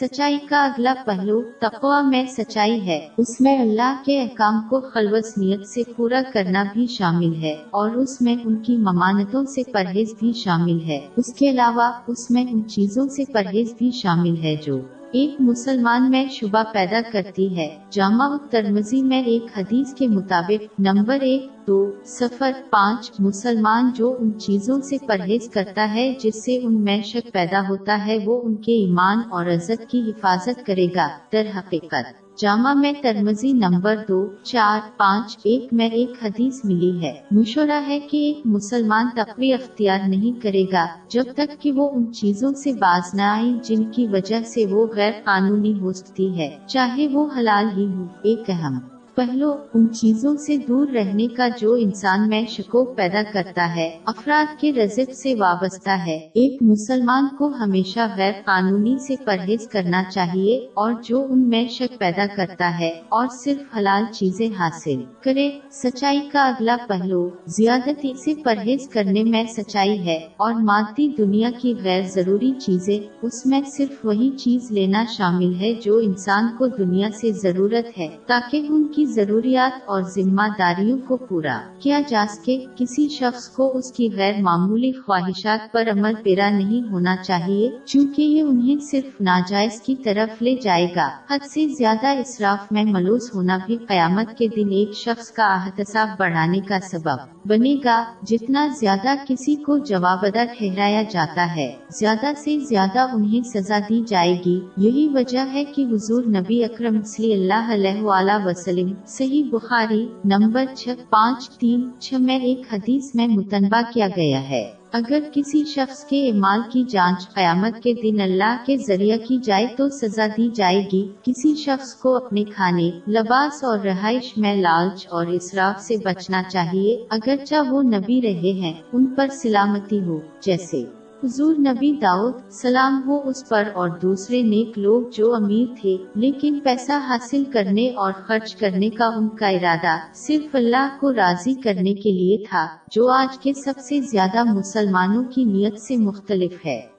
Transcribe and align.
سچائی 0.00 0.38
کا 0.48 0.64
اگلا 0.64 0.94
پہلو 1.06 1.42
تقوا 1.58 2.00
میں 2.00 2.24
سچائی 2.26 2.86
ہے۔ 2.86 3.08
اس 3.18 3.40
میں 3.40 3.58
اللہ 3.58 4.02
کے 4.04 4.22
احکام 4.22 4.68
کو 4.70 4.80
خلوص 4.80 5.38
نیت 5.38 5.68
سے 5.68 5.82
پورا 5.96 6.20
کرنا 6.32 6.64
بھی 6.72 6.86
شامل 6.86 7.34
ہے 7.34 7.54
اور 7.70 7.90
اس 7.90 8.20
میں 8.20 8.36
ان 8.44 8.56
کی 8.56 8.76
ممانتوں 8.76 9.44
سے 9.44 9.62
پرہیز 9.72 10.14
بھی 10.18 10.32
شامل 10.32 10.84
ہے۔ 10.84 11.06
اس 11.16 11.34
کے 11.34 11.50
علاوہ 11.50 11.92
اس 12.06 12.30
میں 12.30 12.44
ان 12.50 12.68
چیزوں 12.68 13.08
سے 13.08 13.22
پرہیز 13.32 13.74
بھی 13.78 13.90
شامل 13.90 14.36
ہے 14.36 14.56
جو 14.66 14.78
ایک 15.12 15.40
مسلمان 15.40 16.10
میں 16.10 16.28
شبہ 16.28 16.62
پیدا 16.72 17.00
کرتی 17.12 17.56
ہے۔ 17.56 17.76
جامع 17.90 18.36
ترمزی 18.50 19.02
میں 19.02 19.22
ایک 19.22 19.42
حدیث 19.56 19.94
کے 19.94 20.08
مطابق 20.08 20.80
نمبر 20.80 21.20
ایک، 21.20 21.46
دو 21.66 21.92
سفر 22.04 22.50
پانچ 22.70 23.10
مسلمان 23.18 23.90
جو 23.94 24.16
ان 24.20 24.38
چیزوں 24.38 24.80
سے 24.80 24.96
پرہیز 25.06 25.50
کرتا 25.50 25.94
ہے 25.94 26.14
جس 26.20 26.44
سے 26.44 26.58
ان 26.62 26.84
میں 26.84 27.02
شک 27.02 27.32
پیدا 27.32 27.62
ہوتا 27.68 28.06
ہے، 28.06 28.18
وہ 28.24 28.42
ان 28.42 28.54
کے 28.54 28.72
ایمان 28.72 29.18
اور 29.30 29.46
عزت 29.46 29.90
کی 29.90 30.00
حفاظت 30.00 30.66
کرے 30.66 30.86
گا۔ 30.96 31.08
در 31.32 31.46
حقیقت 31.56 32.25
جامع 32.38 32.72
میں 32.72 32.92
ترمزی 33.02 33.52
نمبر 33.52 33.96
دو، 34.08 34.28
چار، 34.42 34.80
پانچ، 34.96 35.38
ایک 35.44 35.72
میں 35.72 35.88
ایک 35.88 36.24
حدیث 36.24 36.64
ملی 36.64 37.00
ہے۔ 37.02 37.12
مشورہ 37.30 37.80
ہے 37.88 38.00
کہ 38.00 38.16
ایک 38.16 38.40
مسلمان 38.44 39.08
تقوی 39.16 39.52
اختیار 39.52 39.98
نہیں 40.06 40.42
کرے 40.42 40.64
گا 40.72 40.86
جب 41.08 41.24
تک 41.36 41.62
کہ 41.62 41.72
وہ 41.72 41.90
ان 41.90 42.12
چیزوں 42.12 42.52
سے 42.52 42.72
باز 42.72 43.14
نہ 43.14 43.22
آئے 43.22 43.52
جن 43.62 43.84
کی 43.84 44.06
وجہ 44.06 44.42
سے 44.46 44.66
وہ 44.66 44.86
غیر 44.86 45.12
قانونی 45.24 45.80
ہو 45.80 45.92
سکتی 45.92 46.38
ہے، 46.38 46.56
چاہے 46.66 47.08
وہ 47.08 47.26
حلال 47.36 47.68
ہی 47.76 47.86
ہو۔ 47.86 48.06
ایک 48.22 48.50
اہم 48.50 48.78
پہلو 49.16 49.56
ان 49.74 49.92
چیزوں 49.92 50.36
سے 50.36 50.56
دور 50.56 50.86
رہنے 50.86 51.26
کا 51.26 51.48
جو 51.60 51.74
انسان 51.74 52.28
میں 52.28 52.44
شکوک 52.48 52.96
پیدا 52.96 53.22
کرتا 53.32 53.76
ہے، 53.76 53.98
افراد 54.06 54.60
کے 54.60 54.72
رزق 54.72 55.12
سے 55.12 55.34
وابستہ 55.34 55.90
ہے۔ 55.90 56.16
ایک 56.16 56.62
مسلمان 56.62 57.28
کو 57.38 57.46
ہمیشہ 57.46 58.00
غیر 58.16 58.32
قانونی 58.44 58.96
سے 59.06 59.14
پرہیز 59.24 59.68
کرنا 59.68 60.02
چاہیے 60.10 60.56
اور 60.74 60.92
جو 61.04 61.26
ان 61.30 61.48
میں 61.48 61.68
شک 61.68 61.98
پیدا 61.98 62.26
کرتا 62.36 62.78
ہے 62.78 62.90
اور 63.08 63.26
صرف 63.44 63.76
حلال 63.76 64.04
چیزیں 64.12 64.48
حاصل 64.58 65.02
کرے۔ 65.22 65.50
سچائی 65.70 66.20
کا 66.32 66.46
اگلا 66.48 66.76
پہلو، 66.88 67.30
زیادتی 67.46 68.12
سے 68.24 68.34
پرہیز 68.44 68.88
کرنے 68.88 69.24
میں 69.24 69.44
سچائی 69.56 70.06
ہے 70.06 70.18
اور 70.36 70.52
مادی 70.52 71.08
دنیا 71.18 71.50
کی 71.58 71.74
غیر 71.84 72.02
ضروری 72.02 72.52
چیزیں، 72.52 72.98
اس 73.22 73.46
میں 73.46 73.60
صرف 73.66 74.06
وہی 74.06 74.30
چیز 74.30 74.70
لینا 74.70 75.04
شامل 75.08 75.54
ہے 75.54 75.72
جو 75.82 75.98
انسان 75.98 76.44
کو 76.58 76.66
دنیا 76.66 77.08
سے 77.20 77.32
ضرورت 77.32 77.98
ہے 77.98 78.08
تاکہ 78.26 78.66
ان 78.68 78.84
کی 78.84 79.05
ضروریات 79.14 79.82
اور 79.84 80.02
ذمہ 80.02 80.42
داریوں 80.58 80.98
کو 81.08 81.16
پورا 81.16 81.60
کیا 81.78 82.00
جا 82.08 82.24
سکے، 82.28 82.64
کسی 82.76 83.08
شخص 83.08 83.48
کو 83.48 83.76
اس 83.76 83.92
کی 83.92 84.08
غیر 84.16 84.32
معمولی 84.40 84.92
خواہشات 84.92 85.72
پر 85.72 85.88
عمل 85.92 86.14
پیرا 86.22 86.50
نہیں 86.50 86.90
ہونا 86.92 87.16
چاہیے، 87.16 87.70
چونکہ 87.84 88.22
یہ 88.22 88.42
انہیں 88.42 88.76
صرف 88.90 89.20
ناجائز 89.20 89.80
کی 89.80 89.94
طرف 89.94 90.42
لے 90.42 90.56
جائے 90.62 90.86
گا۔ 90.96 91.08
حد 91.30 91.44
سے 91.44 91.66
زیادہ 91.68 92.06
اسراف 92.06 92.72
میں 92.72 92.84
ملوث 92.84 93.34
ہونا 93.34 93.58
بھی 93.66 93.76
قیامت 93.76 94.38
کے 94.38 94.48
دن 94.48 94.68
ایک 94.70 94.92
شخص 94.94 95.30
کا 95.30 95.46
احتساب 95.54 96.08
بڑھانے 96.18 96.60
کا 96.60 96.78
سبب 96.80 97.48
بنے 97.48 97.76
گا۔ 97.84 98.04
جتنا 98.22 98.66
زیادہ 98.80 99.14
کسی 99.28 99.54
کو 99.54 99.78
جواب 99.78 100.18
ادا 100.22 100.44
ٹھہرایا 100.58 101.02
جاتا 101.10 101.56
ہے، 101.56 101.72
زیادہ 101.90 102.26
سے 102.36 102.58
زیادہ 102.58 103.06
انہیں 103.12 103.40
سزا 103.54 103.78
دی 103.88 104.02
جائے 104.06 104.34
گی۔ 104.46 104.60
یہی 104.76 105.08
وجہ 105.14 105.44
ہے 105.52 105.64
کہ 105.64 105.84
حضور 105.92 106.24
نبی 106.26 106.64
اکرم 106.64 107.02
صلی 107.02 107.32
اللہ 107.32 107.72
علیہ 107.72 108.02
وسلم 108.44 108.92
صحیح 109.06 109.44
بخاری 109.52 110.08
نمبر 110.24 110.64
چھ، 110.74 110.88
پانچ، 111.10 111.50
تین، 111.50 111.90
چھ 112.00 112.14
میں 112.14 112.38
ایک 112.38 112.62
حدیث 112.72 113.14
میں 113.14 113.26
متنبع 113.26 113.80
کیا 113.92 114.08
گیا 114.16 114.48
ہے۔ 114.48 114.70
اگر 114.92 115.18
کسی 115.34 115.64
شخص 115.64 116.04
کے 116.04 116.28
اعمال 116.28 116.60
کی 116.72 116.84
جانچ 116.88 117.34
قیامت 117.34 117.82
کے 117.82 117.92
دن 117.92 118.20
اللہ 118.20 118.56
کے 118.66 118.76
ذریعہ 118.76 119.16
کی 119.16 119.38
جائے 119.44 119.66
تو 119.76 119.88
سزا 119.88 120.26
دی 120.26 120.48
جائے 120.54 120.88
گی۔ 120.92 121.08
کسی 121.22 121.54
شخص 121.54 121.94
کو 121.94 122.16
اپنے 122.16 122.44
کھانے، 122.44 122.90
لباس 123.08 123.64
اور 123.64 123.78
رہائش 123.78 124.38
میں 124.38 124.56
لالچ 124.56 125.06
اور 125.10 125.26
اسراف 125.26 125.82
سے 125.82 125.96
بچنا 126.04 126.42
چاہیے، 126.42 127.06
اگرچہ 127.10 127.70
وہ 127.70 127.82
نبی 127.82 128.22
رہے 128.22 128.52
ہیں، 128.52 128.72
ان 128.92 129.06
پر 129.06 129.28
سلامتی 129.28 130.00
ہو، 130.00 130.20
جیسے 130.40 130.84
حضور 131.24 131.54
نبی 131.58 131.90
داؤد 131.92 132.32
سلام 132.50 133.00
ہو 133.06 133.28
اس 133.28 133.48
پر 133.48 133.68
اور 133.74 133.88
دوسرے 134.02 134.42
نیک 134.42 134.78
لوگ 134.78 135.02
جو 135.12 135.34
امیر 135.34 135.66
تھے، 135.80 135.96
لیکن 136.14 136.58
پیسہ 136.64 136.92
حاصل 137.08 137.44
کرنے 137.44 137.88
اور 137.90 138.12
خرچ 138.26 138.54
کرنے 138.56 138.90
کا 138.90 139.06
ان 139.06 139.28
کا 139.28 139.48
ارادہ 139.48 139.96
صرف 140.14 140.54
اللہ 140.54 140.96
کو 141.00 141.12
راضی 141.12 141.54
کرنے 141.54 141.94
کے 141.94 142.12
لیے 142.12 142.36
تھا، 142.50 142.66
جو 142.92 143.08
آج 143.08 143.38
کے 143.38 143.52
سب 143.52 143.78
سے 143.78 144.00
زیادہ 144.00 144.44
مسلمانوں 144.44 145.24
کی 145.24 145.44
نیت 145.44 145.80
سے 145.80 145.96
مختلف 145.96 146.66
ہے۔ 146.66 146.95